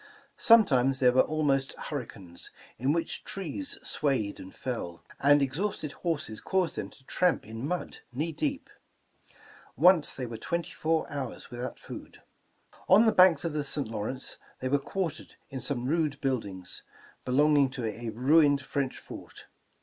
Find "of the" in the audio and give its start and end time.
13.45-13.63